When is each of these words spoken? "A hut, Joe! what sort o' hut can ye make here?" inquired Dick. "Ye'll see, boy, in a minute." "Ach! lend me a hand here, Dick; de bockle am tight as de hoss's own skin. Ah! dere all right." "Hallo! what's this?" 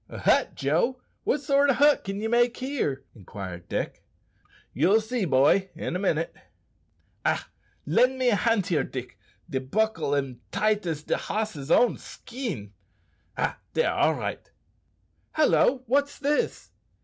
"A 0.09 0.17
hut, 0.17 0.55
Joe! 0.55 0.99
what 1.25 1.41
sort 1.41 1.69
o' 1.69 1.73
hut 1.73 2.03
can 2.03 2.19
ye 2.19 2.27
make 2.27 2.57
here?" 2.57 3.03
inquired 3.13 3.69
Dick. 3.69 4.01
"Ye'll 4.73 4.99
see, 4.99 5.25
boy, 5.25 5.69
in 5.75 5.95
a 5.95 5.99
minute." 5.99 6.33
"Ach! 7.23 7.43
lend 7.85 8.17
me 8.17 8.29
a 8.29 8.35
hand 8.35 8.65
here, 8.65 8.83
Dick; 8.83 9.19
de 9.47 9.59
bockle 9.59 10.15
am 10.17 10.41
tight 10.51 10.87
as 10.87 11.03
de 11.03 11.17
hoss's 11.17 11.69
own 11.69 11.99
skin. 11.99 12.73
Ah! 13.37 13.59
dere 13.75 13.91
all 13.91 14.15
right." 14.15 14.49
"Hallo! 15.33 15.83
what's 15.85 16.17
this?" 16.17 16.71